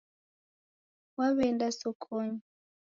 [1.17, 2.41] Waweenda sokonyi.